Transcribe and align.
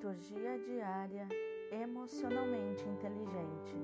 Liturgia 0.00 0.58
diária 0.60 1.28
emocionalmente 1.70 2.88
inteligente. 2.88 3.76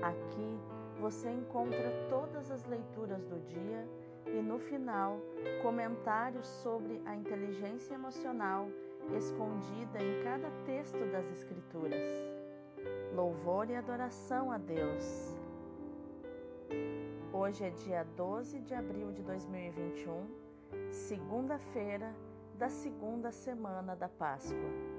Aqui 0.00 0.58
você 0.98 1.30
encontra 1.30 1.92
todas 2.08 2.50
as 2.50 2.64
leituras 2.64 3.22
do 3.26 3.38
dia 3.40 3.86
e 4.28 4.40
no 4.40 4.58
final 4.58 5.20
comentários 5.60 6.46
sobre 6.46 7.02
a 7.04 7.14
inteligência 7.14 7.92
emocional 7.92 8.66
escondida 9.14 10.02
em 10.02 10.24
cada 10.24 10.48
texto 10.64 11.04
das 11.12 11.30
Escrituras. 11.30 12.08
Louvor 13.14 13.68
e 13.68 13.76
adoração 13.76 14.50
a 14.50 14.56
Deus. 14.56 15.36
Hoje 17.30 17.62
é 17.62 17.68
dia 17.68 18.06
12 18.16 18.58
de 18.60 18.74
abril 18.74 19.12
de 19.12 19.22
2021, 19.22 20.26
segunda-feira 20.90 22.10
da 22.56 22.70
segunda 22.70 23.30
semana 23.30 23.94
da 23.94 24.08
Páscoa. 24.08 24.91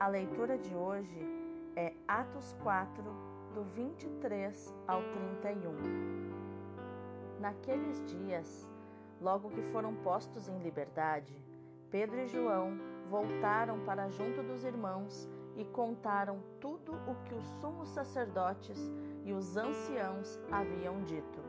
A 0.00 0.08
leitura 0.08 0.56
de 0.56 0.74
hoje 0.74 1.20
é 1.76 1.92
Atos 2.08 2.56
4, 2.62 3.04
do 3.54 3.62
23 3.64 4.74
ao 4.88 5.02
31. 5.02 5.74
Naqueles 7.38 8.02
dias, 8.06 8.66
logo 9.20 9.50
que 9.50 9.60
foram 9.60 9.94
postos 9.96 10.48
em 10.48 10.58
liberdade, 10.60 11.36
Pedro 11.90 12.18
e 12.18 12.26
João 12.28 12.78
voltaram 13.10 13.84
para 13.84 14.08
junto 14.08 14.42
dos 14.42 14.64
irmãos 14.64 15.28
e 15.54 15.66
contaram 15.66 16.42
tudo 16.58 16.92
o 17.06 17.14
que 17.26 17.34
os 17.34 17.44
sumos 17.60 17.90
sacerdotes 17.90 18.78
e 19.22 19.34
os 19.34 19.58
anciãos 19.58 20.40
haviam 20.50 21.04
dito. 21.04 21.40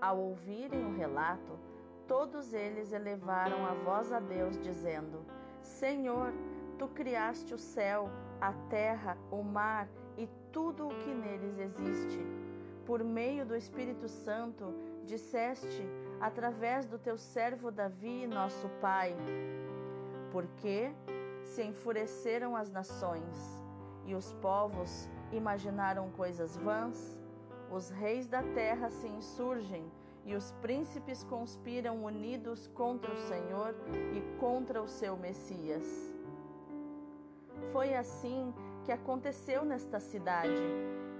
Ao 0.00 0.16
ouvirem 0.20 0.86
o 0.86 0.94
relato, 0.94 1.58
Todos 2.06 2.52
eles 2.52 2.92
elevaram 2.92 3.64
a 3.64 3.72
voz 3.72 4.12
a 4.12 4.20
Deus, 4.20 4.58
dizendo: 4.58 5.24
Senhor, 5.64 6.32
tu 6.78 6.86
criaste 6.88 7.54
o 7.54 7.58
céu, 7.58 8.08
a 8.40 8.52
terra, 8.68 9.16
o 9.30 9.42
mar 9.42 9.88
e 10.16 10.28
tudo 10.52 10.86
o 10.86 10.94
que 10.94 11.12
neles 11.12 11.58
existe. 11.58 12.20
Por 12.86 13.02
meio 13.02 13.46
do 13.46 13.56
Espírito 13.56 14.06
Santo, 14.06 14.74
disseste, 15.04 15.82
através 16.20 16.86
do 16.86 16.98
teu 16.98 17.16
servo 17.16 17.70
Davi, 17.70 18.26
nosso 18.26 18.68
pai: 18.80 19.16
Porque 20.30 20.92
se 21.42 21.62
enfureceram 21.62 22.54
as 22.54 22.70
nações 22.70 23.64
e 24.04 24.14
os 24.14 24.32
povos 24.34 25.08
imaginaram 25.32 26.10
coisas 26.10 26.56
vãs, 26.56 27.18
os 27.70 27.88
reis 27.88 28.26
da 28.28 28.42
terra 28.42 28.90
se 28.90 29.08
insurgem 29.08 29.90
e 30.24 30.34
os 30.34 30.52
príncipes 30.62 31.22
conspiram 31.24 32.04
unidos 32.04 32.66
contra 32.68 33.12
o 33.12 33.16
Senhor 33.16 33.74
e 34.14 34.38
contra 34.38 34.82
o 34.82 34.88
seu 34.88 35.16
Messias. 35.16 35.84
Foi 37.72 37.94
assim 37.94 38.52
que 38.84 38.92
aconteceu 38.92 39.64
nesta 39.64 40.00
cidade. 40.00 40.62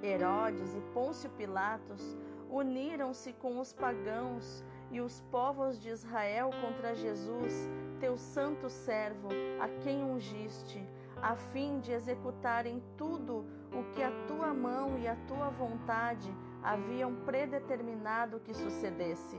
Herodes 0.02 0.74
e 0.74 0.80
Pôncio 0.92 1.30
Pilatos 1.30 2.16
uniram-se 2.50 3.32
com 3.32 3.58
os 3.58 3.72
pagãos 3.72 4.64
e 4.90 5.00
os 5.00 5.20
povos 5.30 5.80
de 5.80 5.88
Israel 5.88 6.50
contra 6.60 6.94
Jesus, 6.94 7.68
teu 7.98 8.16
santo 8.16 8.68
servo, 8.68 9.28
a 9.60 9.68
quem 9.82 10.04
ungiste, 10.04 10.86
a 11.20 11.34
fim 11.34 11.80
de 11.80 11.90
executarem 11.90 12.82
tudo 12.96 13.44
o 13.72 13.82
que 13.92 14.02
a 14.02 14.10
tua 14.26 14.52
mão 14.54 14.98
e 14.98 15.08
a 15.08 15.16
tua 15.26 15.48
vontade 15.48 16.32
haviam 16.64 17.14
predeterminado 17.14 18.40
que 18.40 18.54
sucedesse. 18.54 19.38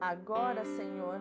Agora, 0.00 0.64
Senhor, 0.64 1.20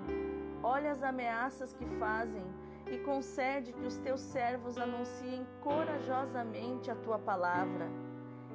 olha 0.64 0.92
as 0.92 1.04
ameaças 1.04 1.72
que 1.74 1.86
fazem 2.00 2.44
e 2.90 2.98
concede 2.98 3.72
que 3.74 3.86
os 3.86 3.98
teus 3.98 4.20
servos 4.20 4.78
anunciem 4.78 5.46
corajosamente 5.62 6.90
a 6.90 6.96
tua 6.96 7.20
palavra. 7.20 7.88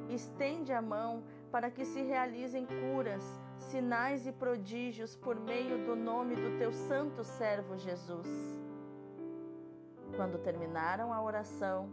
Estende 0.08 0.72
a 0.72 0.82
mão 0.82 1.22
para 1.52 1.70
que 1.70 1.84
se 1.84 2.02
realizem 2.02 2.66
curas, 2.66 3.22
sinais 3.56 4.26
e 4.26 4.32
prodígios 4.32 5.14
por 5.14 5.38
meio 5.38 5.84
do 5.84 5.94
nome 5.94 6.34
do 6.34 6.58
teu 6.58 6.72
santo 6.72 7.22
servo 7.22 7.76
Jesus. 7.76 8.28
Quando 10.16 10.38
terminaram 10.38 11.12
a 11.12 11.22
oração, 11.22 11.90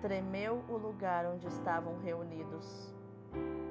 tremeu 0.00 0.64
o 0.68 0.76
lugar 0.76 1.26
onde 1.26 1.46
estavam 1.46 1.98
reunidos. 1.98 2.93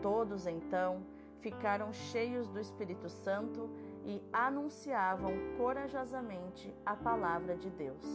Todos 0.04 0.48
então 0.48 1.02
ficaram 1.40 1.94
cheios 1.94 2.50
do 2.50 2.60
Espírito 2.60 3.08
Santo 3.08 3.70
e 4.04 4.22
anunciavam 4.34 5.32
corajosamente 5.58 6.76
a 6.86 6.94
palavra 6.94 7.56
de 7.56 7.70
Deus. 7.70 8.06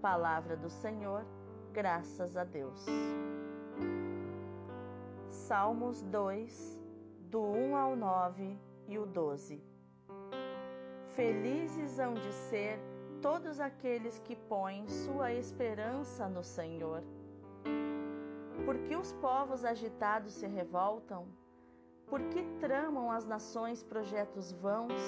Palavra 0.00 0.56
do 0.56 0.70
Senhor, 0.70 1.26
graças 1.74 2.38
a 2.38 2.44
Deus. 2.44 2.86
Salmos 5.28 6.00
2, 6.00 6.80
do 7.28 7.42
1 7.42 7.76
ao 7.76 7.94
9 7.94 8.58
e 8.88 8.98
o 8.98 9.04
12. 9.04 9.62
Felizes 11.08 11.98
hão 11.98 12.14
de 12.14 12.32
ser 12.32 12.80
todos 13.20 13.60
aqueles 13.60 14.18
que 14.20 14.34
põem 14.34 14.88
sua 14.88 15.34
esperança 15.34 16.26
no 16.30 16.42
Senhor 16.42 17.02
por 18.64 18.78
que 18.78 18.96
os 18.96 19.12
povos 19.14 19.64
agitados 19.64 20.32
se 20.32 20.46
revoltam? 20.46 21.26
Por 22.06 22.20
que 22.24 22.42
tramam 22.58 23.10
as 23.10 23.26
nações 23.26 23.82
projetos 23.82 24.52
vãos? 24.52 25.00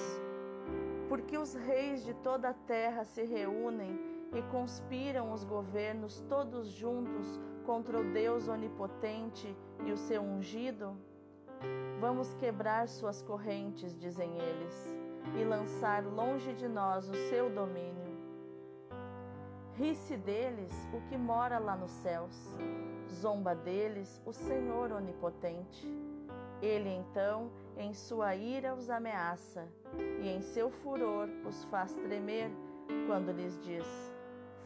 Por 1.09 1.21
que 1.21 1.37
os 1.37 1.53
reis 1.53 2.03
de 2.03 2.13
toda 2.13 2.49
a 2.49 2.53
terra 2.53 3.03
se 3.03 3.23
reúnem 3.23 3.99
e 4.33 4.41
conspiram 4.43 5.31
os 5.31 5.43
governos 5.43 6.21
todos 6.29 6.67
juntos 6.69 7.39
contra 7.65 7.99
o 7.99 8.11
Deus 8.11 8.47
onipotente 8.47 9.55
e 9.85 9.91
o 9.91 9.97
seu 9.97 10.21
ungido? 10.21 10.97
Vamos 11.99 12.33
quebrar 12.33 12.87
suas 12.87 13.21
correntes, 13.21 13.97
dizem 13.97 14.37
eles, 14.37 14.99
e 15.39 15.43
lançar 15.43 16.03
longe 16.03 16.53
de 16.53 16.67
nós 16.67 17.07
o 17.09 17.13
seu 17.29 17.49
domínio. 17.49 18.02
Ri-se 19.75 20.17
deles 20.17 20.71
o 20.93 21.01
que 21.09 21.17
mora 21.17 21.57
lá 21.57 21.75
nos 21.75 21.91
céus 21.91 22.55
Zomba 23.13 23.55
deles 23.55 24.21
o 24.25 24.33
Senhor 24.33 24.91
onipotente. 24.91 25.87
Ele 26.61 26.89
então, 26.89 27.51
em 27.77 27.93
sua 27.93 28.35
ira, 28.35 28.73
os 28.73 28.89
ameaça 28.89 29.67
e 30.21 30.27
em 30.27 30.41
seu 30.41 30.71
furor 30.71 31.29
os 31.45 31.63
faz 31.65 31.93
tremer 31.97 32.49
quando 33.07 33.31
lhes 33.31 33.59
diz: 33.61 33.85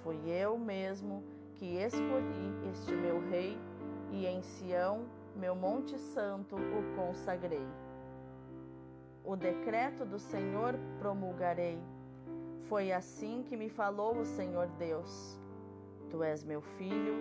Fui 0.03 0.17
eu 0.29 0.57
mesmo 0.57 1.23
que 1.55 1.77
escolhi 1.77 2.69
este 2.71 2.93
meu 2.93 3.19
rei 3.29 3.57
e 4.11 4.25
em 4.25 4.41
Sião, 4.41 5.05
meu 5.35 5.55
monte 5.55 5.97
santo, 5.97 6.55
o 6.55 6.95
consagrei. 6.95 7.67
O 9.23 9.35
decreto 9.35 10.05
do 10.05 10.19
Senhor 10.19 10.75
promulgarei. 10.99 11.79
Foi 12.69 12.91
assim 12.91 13.43
que 13.43 13.55
me 13.55 13.69
falou 13.69 14.17
o 14.17 14.25
Senhor 14.25 14.67
Deus. 14.77 15.39
Tu 16.09 16.21
és 16.21 16.43
meu 16.43 16.61
filho, 16.61 17.15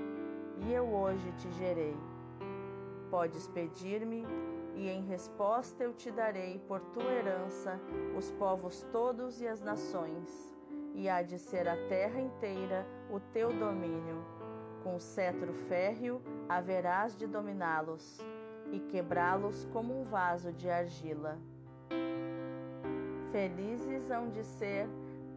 e 0.59 0.73
eu 0.73 0.93
hoje 0.93 1.31
te 1.39 1.49
gerei. 1.53 1.97
Podes 3.11 3.47
pedir-me, 3.49 4.27
e 4.75 4.89
em 4.89 5.03
resposta 5.03 5.85
eu 5.85 5.93
te 5.95 6.11
darei 6.11 6.59
por 6.67 6.81
tua 6.87 7.13
herança 7.13 7.81
os 8.17 8.33
povos 8.33 8.85
todos 8.91 9.41
e 9.41 9.47
as 9.47 9.61
nações, 9.61 10.57
e 10.95 11.09
há 11.09 11.23
de 11.23 11.39
ser 11.39 11.69
a 11.69 11.77
terra 11.89 12.21
inteira 12.21 12.85
o 13.09 13.21
teu 13.21 13.53
domínio. 13.53 14.25
Com 14.83 14.99
cetro 14.99 15.53
férreo 15.69 16.21
haverás 16.49 17.17
de 17.17 17.27
dominá-los 17.27 18.19
e 18.73 18.81
quebrá-los 18.81 19.65
como 19.67 20.01
um 20.01 20.05
vaso 20.05 20.53
de 20.53 20.69
argila. 20.69 21.39
Felizes 23.31 24.11
hão 24.11 24.29
de 24.29 24.43
ser 24.43 24.89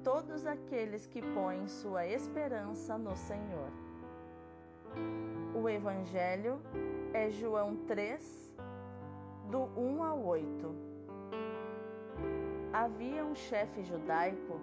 todos 0.04 0.46
aqueles 0.46 1.06
que 1.06 1.22
põem 1.22 1.68
sua 1.68 2.06
esperança 2.07 2.98
no 2.98 3.16
Senhor. 3.16 3.69
O 5.54 5.68
Evangelho 5.68 6.62
é 7.13 7.30
João 7.30 7.75
3, 7.86 8.54
do 9.50 9.63
1 9.78 10.04
ao 10.04 10.25
8. 10.25 10.75
Havia 12.72 13.25
um 13.25 13.36
chefe 13.36 13.84
judaico, 13.84 14.60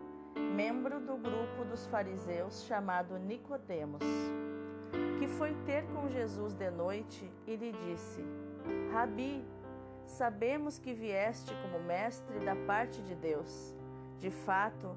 membro 0.55 1.01
do 1.01 1.17
grupo 1.17 1.65
dos 1.65 1.87
fariseus 1.87 2.63
chamado 2.65 3.19
Nicodemos, 3.19 4.03
que 5.19 5.27
foi 5.27 5.55
ter 5.65 5.85
com 5.89 6.09
Jesus 6.09 6.55
de 6.55 6.71
noite 6.71 7.31
e 7.47 7.57
lhe 7.57 7.73
disse: 7.73 8.25
Rabi, 8.93 9.45
sabemos 10.07 10.79
que 10.79 10.95
vieste 10.95 11.53
como 11.63 11.85
mestre 11.85 12.39
da 12.41 12.55
parte 12.55 13.03
de 13.03 13.15
Deus. 13.15 13.75
De 14.19 14.31
fato, 14.31 14.97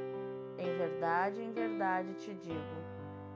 Em 0.61 0.77
verdade, 0.77 1.41
em 1.41 1.51
verdade 1.51 2.13
te 2.13 2.35
digo: 2.35 2.77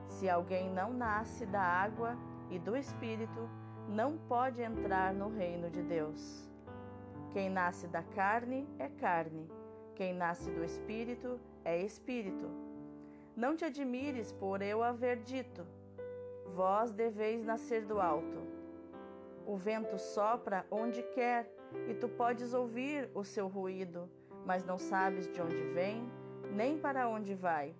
se 0.06 0.30
alguém 0.30 0.70
não 0.70 0.92
nasce 0.92 1.44
da 1.44 1.60
água 1.60 2.16
e 2.48 2.56
do 2.56 2.76
espírito, 2.76 3.50
não 3.88 4.16
pode 4.16 4.62
entrar 4.62 5.12
no 5.12 5.28
reino 5.28 5.68
de 5.68 5.82
Deus. 5.82 6.48
Quem 7.32 7.50
nasce 7.50 7.88
da 7.88 8.02
carne 8.02 8.68
é 8.78 8.88
carne, 8.88 9.50
quem 9.96 10.14
nasce 10.14 10.52
do 10.52 10.62
espírito 10.62 11.40
é 11.64 11.82
espírito. 11.82 12.48
Não 13.34 13.56
te 13.56 13.64
admires 13.64 14.30
por 14.30 14.62
eu 14.62 14.80
haver 14.80 15.16
dito: 15.16 15.66
Vós 16.54 16.92
deveis 16.92 17.44
nascer 17.44 17.84
do 17.84 18.00
alto. 18.00 18.38
O 19.44 19.56
vento 19.56 19.98
sopra 19.98 20.64
onde 20.70 21.02
quer 21.02 21.50
e 21.88 21.94
tu 21.94 22.08
podes 22.08 22.54
ouvir 22.54 23.10
o 23.14 23.24
seu 23.24 23.48
ruído, 23.48 24.08
mas 24.44 24.64
não 24.64 24.78
sabes 24.78 25.26
de 25.26 25.40
onde 25.40 25.62
vem 25.72 26.08
nem 26.56 26.78
para 26.78 27.06
onde 27.06 27.34
vai. 27.34 27.74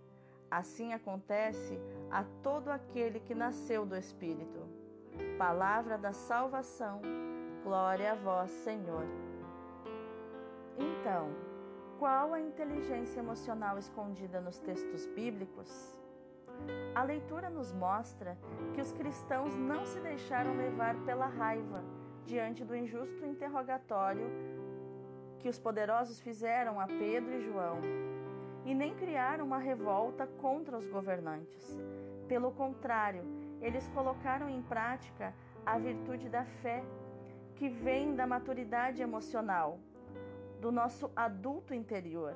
Assim 0.50 0.92
acontece 0.92 1.80
a 2.10 2.22
todo 2.42 2.68
aquele 2.68 3.18
que 3.18 3.34
nasceu 3.34 3.86
do 3.86 3.96
Espírito. 3.96 4.60
Palavra 5.38 5.96
da 5.96 6.12
salvação, 6.12 7.00
glória 7.64 8.12
a 8.12 8.14
vós, 8.14 8.50
Senhor. 8.50 9.06
Então, 10.78 11.30
qual 11.98 12.34
a 12.34 12.40
inteligência 12.40 13.20
emocional 13.20 13.78
escondida 13.78 14.42
nos 14.42 14.58
textos 14.58 15.06
bíblicos? 15.06 15.98
A 16.94 17.02
leitura 17.02 17.48
nos 17.48 17.72
mostra 17.72 18.36
que 18.74 18.80
os 18.80 18.92
cristãos 18.92 19.56
não 19.56 19.86
se 19.86 19.98
deixaram 20.00 20.54
levar 20.56 20.94
pela 21.06 21.26
raiva 21.26 21.82
diante 22.26 22.62
do 22.62 22.76
injusto 22.76 23.24
interrogatório 23.24 24.26
que 25.38 25.48
os 25.48 25.58
poderosos 25.58 26.20
fizeram 26.20 26.80
a 26.80 26.86
Pedro 26.86 27.32
e 27.34 27.40
João, 27.40 27.80
e 28.66 28.74
nem 28.74 28.92
criaram 28.96 29.46
uma 29.46 29.58
revolta 29.58 30.26
contra 30.26 30.76
os 30.76 30.86
governantes. 30.88 31.78
Pelo 32.26 32.50
contrário, 32.50 33.22
eles 33.60 33.86
colocaram 33.88 34.50
em 34.50 34.60
prática 34.60 35.32
a 35.64 35.78
virtude 35.78 36.28
da 36.28 36.44
fé, 36.44 36.82
que 37.54 37.68
vem 37.68 38.16
da 38.16 38.26
maturidade 38.26 39.00
emocional, 39.00 39.78
do 40.60 40.72
nosso 40.72 41.10
adulto 41.14 41.72
interior. 41.72 42.34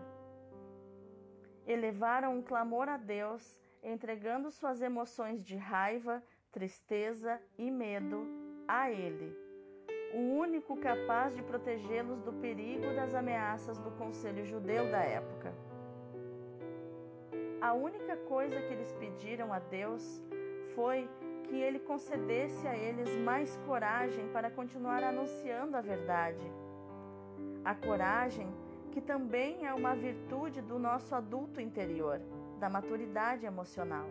Elevaram 1.67 2.39
um 2.39 2.43
clamor 2.43 2.89
a 2.89 2.97
Deus 2.97 3.61
entregando 3.83 4.53
suas 4.53 4.81
emoções 4.81 5.45
de 5.45 5.57
raiva, 5.57 6.23
tristeza 6.53 7.41
e 7.59 7.71
medo 7.71 8.27
a 8.69 8.89
Ele, 8.89 9.37
o 10.15 10.19
único 10.19 10.77
capaz 10.77 11.35
de 11.35 11.43
protegê-los 11.43 12.23
do 12.23 12.33
perigo 12.35 12.95
das 12.95 13.15
ameaças 13.15 13.79
do 13.79 13.91
Conselho 13.93 14.45
Judeu 14.45 14.91
da 14.91 15.01
época. 15.01 15.70
A 17.61 17.75
única 17.75 18.17
coisa 18.17 18.59
que 18.63 18.73
eles 18.73 18.91
pediram 18.95 19.53
a 19.53 19.59
Deus 19.59 20.23
foi 20.75 21.07
que 21.45 21.57
Ele 21.57 21.79
concedesse 21.79 22.67
a 22.67 22.75
eles 22.75 23.15
mais 23.19 23.55
coragem 23.67 24.29
para 24.29 24.51
continuar 24.51 25.03
anunciando 25.03 25.77
a 25.77 25.81
verdade. 25.83 26.45
A 27.63 27.75
coragem 27.75 28.51
que 28.93 29.01
também 29.01 29.67
é 29.67 29.75
uma 29.75 29.95
virtude 29.95 30.63
do 30.63 30.79
nosso 30.79 31.15
adulto 31.15 31.61
interior 31.61 32.21
da 32.59 32.71
maturidade 32.71 33.45
emocional. 33.45 34.09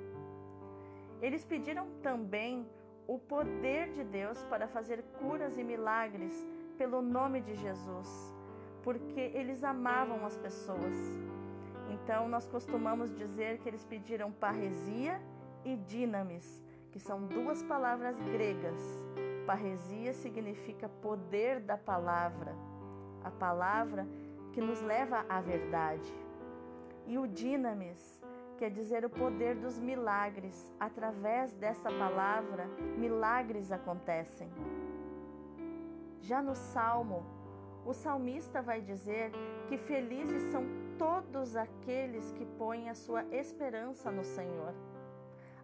Eles 1.20 1.44
pediram 1.44 1.88
também 2.04 2.68
o 3.08 3.18
poder 3.18 3.90
de 3.92 4.04
Deus 4.04 4.44
para 4.44 4.68
fazer 4.68 5.04
curas 5.20 5.58
e 5.58 5.64
milagres 5.64 6.48
pelo 6.78 7.02
nome 7.02 7.42
de 7.42 7.56
Jesus, 7.56 8.34
porque 8.84 9.20
eles 9.34 9.64
amavam 9.64 10.26
as 10.26 10.38
pessoas. 10.38 10.96
Então, 11.90 12.28
nós 12.30 12.48
costumamos 12.48 13.14
dizer 13.16 13.60
que 13.60 13.68
eles 13.68 13.84
pediram 13.84 14.32
parresia 14.32 15.22
e 15.66 15.76
dinamis, 15.76 16.64
que 16.92 17.00
são 17.00 17.26
duas 17.26 17.64
palavras 17.64 18.16
gregas. 18.22 18.82
Parresia 19.46 20.14
significa 20.14 20.88
poder 20.88 21.60
da 21.60 21.78
palavra, 21.78 22.56
a 23.24 23.32
palavra 23.32 24.08
que 24.54 24.62
nos 24.62 24.82
leva 24.82 25.26
à 25.28 25.42
verdade. 25.42 26.14
E 27.08 27.18
o 27.18 27.28
dinamis 27.28 28.22
quer 28.58 28.70
dizer 28.70 29.06
o 29.06 29.10
poder 29.10 29.56
dos 29.56 29.80
milagres. 29.80 30.72
Através 30.80 31.54
dessa 31.54 31.90
palavra, 31.90 32.68
milagres 32.98 33.72
acontecem. 33.72 34.50
Já 36.22 36.42
no 36.42 36.56
Salmo, 36.56 37.26
o 37.86 37.94
salmista 37.94 38.62
vai 38.62 38.82
dizer 38.82 39.32
que 39.68 39.78
felizes 39.78 40.44
são 40.52 40.64
todos 41.00 41.56
aqueles 41.56 42.32
que 42.34 42.46
põem 42.46 42.90
a 42.90 42.94
sua 42.94 43.24
esperança 43.32 44.12
no 44.12 44.24
Senhor. 44.24 44.76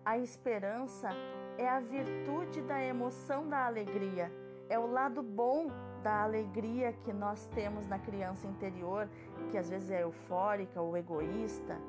A 0.03 0.17
esperança 0.17 1.09
é 1.57 1.69
a 1.69 1.79
virtude 1.79 2.63
da 2.63 2.81
emoção 2.83 3.47
da 3.47 3.65
alegria, 3.67 4.31
é 4.67 4.79
o 4.79 4.87
lado 4.87 5.21
bom 5.21 5.67
da 6.01 6.23
alegria 6.23 6.93
que 7.03 7.13
nós 7.13 7.47
temos 7.53 7.85
na 7.85 7.99
criança 7.99 8.47
interior, 8.47 9.07
que 9.51 9.57
às 9.57 9.69
vezes 9.69 9.91
é 9.91 10.01
eufórica 10.01 10.81
ou 10.81 10.97
egoísta 10.97 11.79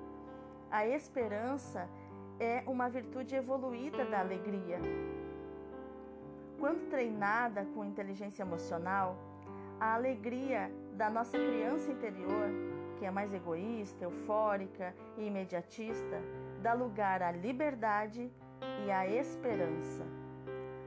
a 0.71 0.87
esperança 0.87 1.89
é 2.39 2.63
uma 2.67 2.89
virtude 2.89 3.35
evoluída 3.35 4.05
da 4.05 4.21
alegria. 4.21 4.79
Quando 6.59 6.89
treinada 6.91 7.65
com 7.75 7.85
inteligência 7.85 8.43
emocional, 8.43 9.17
a 9.79 9.95
alegria 9.95 10.71
da 10.95 11.09
nossa 11.09 11.39
criança 11.39 11.91
interior, 11.91 12.49
que 12.99 13.05
é 13.05 13.11
mais 13.11 13.33
egoísta, 13.33 14.05
eufórica 14.05 14.95
e 15.17 15.27
imediatista, 15.27 16.21
dá 16.63 16.73
lugar 16.73 17.23
à 17.23 17.31
liberdade 17.31 18.31
e 18.85 18.91
à 18.91 19.07
esperança. 19.07 20.05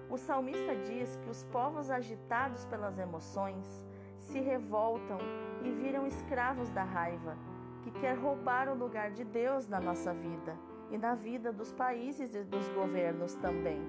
O 0.09 0.17
salmista 0.17 0.75
diz 0.75 1.15
que 1.17 1.29
os 1.29 1.43
povos 1.45 1.91
agitados 1.91 2.65
pelas 2.65 2.97
emoções 2.97 3.85
se 4.17 4.39
revoltam 4.39 5.19
e 5.63 5.71
viram 5.71 6.07
escravos 6.07 6.69
da 6.69 6.83
raiva 6.83 7.37
que 7.83 7.91
quer 7.91 8.17
roubar 8.17 8.67
o 8.69 8.75
lugar 8.75 9.11
de 9.11 9.23
Deus 9.23 9.67
na 9.67 9.79
nossa 9.79 10.13
vida 10.13 10.57
e 10.91 10.97
na 10.97 11.15
vida 11.15 11.51
dos 11.51 11.71
países 11.71 12.35
e 12.35 12.43
dos 12.43 12.67
governos 12.69 13.35
também. 13.35 13.79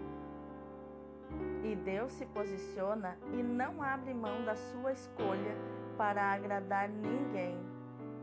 E 1.65 1.75
Deus 1.77 2.13
se 2.13 2.27
posiciona 2.27 3.17
e 3.33 3.43
não 3.43 3.83
abre 3.83 4.13
mão 4.13 4.45
da 4.45 4.55
sua 4.55 4.93
escolha 4.93 5.57
para 5.97 6.23
agradar 6.33 6.89
ninguém. 6.89 7.59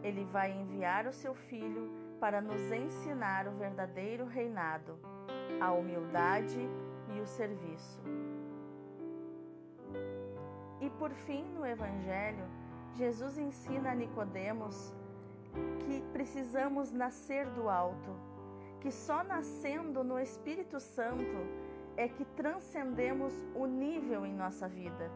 Ele 0.07 0.23
vai 0.23 0.51
enviar 0.53 1.05
o 1.05 1.11
seu 1.11 1.35
filho 1.35 1.91
para 2.17 2.39
nos 2.39 2.71
ensinar 2.71 3.45
o 3.45 3.51
verdadeiro 3.51 4.25
reinado, 4.25 4.97
a 5.59 5.73
humildade 5.73 6.61
e 7.13 7.19
o 7.19 7.27
serviço. 7.27 8.01
E 10.79 10.89
por 10.91 11.11
fim, 11.11 11.43
no 11.55 11.65
evangelho, 11.65 12.45
Jesus 12.93 13.37
ensina 13.37 13.91
a 13.91 13.95
Nicodemos 13.95 14.93
que 15.85 16.01
precisamos 16.13 16.89
nascer 16.89 17.45
do 17.49 17.67
alto, 17.67 18.15
que 18.79 18.91
só 18.91 19.25
nascendo 19.25 20.05
no 20.05 20.17
Espírito 20.17 20.79
Santo 20.79 21.37
é 21.97 22.07
que 22.07 22.23
transcendemos 22.23 23.33
o 23.53 23.65
nível 23.65 24.25
em 24.25 24.33
nossa 24.33 24.69
vida. 24.69 25.11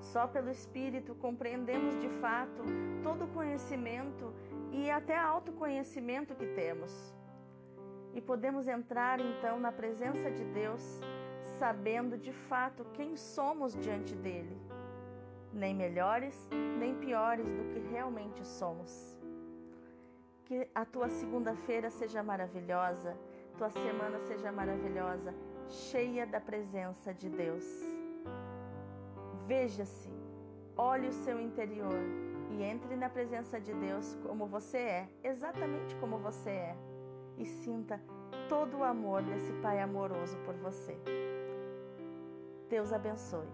Só 0.00 0.26
pelo 0.26 0.50
Espírito 0.50 1.14
compreendemos 1.14 1.98
de 2.00 2.08
fato 2.20 2.62
todo 3.02 3.24
o 3.24 3.28
conhecimento 3.28 4.32
e 4.72 4.90
até 4.90 5.18
autoconhecimento 5.18 6.34
que 6.34 6.46
temos. 6.46 7.14
E 8.14 8.20
podemos 8.20 8.66
entrar 8.66 9.20
então 9.20 9.58
na 9.58 9.72
presença 9.72 10.30
de 10.30 10.44
Deus 10.44 11.00
sabendo 11.58 12.16
de 12.16 12.32
fato 12.32 12.84
quem 12.94 13.16
somos 13.16 13.74
diante 13.74 14.14
dele, 14.14 14.56
nem 15.52 15.74
melhores 15.74 16.48
nem 16.78 16.94
piores 16.94 17.48
do 17.50 17.64
que 17.72 17.80
realmente 17.90 18.46
somos. 18.46 19.18
Que 20.44 20.68
a 20.74 20.84
tua 20.84 21.08
segunda-feira 21.08 21.90
seja 21.90 22.22
maravilhosa, 22.22 23.16
tua 23.58 23.68
semana 23.68 24.18
seja 24.20 24.50
maravilhosa, 24.50 25.34
cheia 25.68 26.26
da 26.26 26.40
presença 26.40 27.12
de 27.12 27.28
Deus. 27.28 27.97
Veja-se, 29.48 30.10
olhe 30.76 31.08
o 31.08 31.12
seu 31.24 31.40
interior 31.40 31.98
e 32.50 32.62
entre 32.62 32.94
na 32.94 33.08
presença 33.08 33.58
de 33.58 33.72
Deus 33.72 34.14
como 34.22 34.46
você 34.46 34.76
é, 34.76 35.08
exatamente 35.24 35.96
como 35.96 36.18
você 36.18 36.50
é, 36.50 36.76
e 37.38 37.46
sinta 37.46 37.98
todo 38.46 38.76
o 38.76 38.84
amor 38.84 39.22
desse 39.22 39.50
Pai 39.62 39.80
amoroso 39.80 40.36
por 40.44 40.54
você. 40.56 40.94
Deus 42.68 42.92
abençoe. 42.92 43.48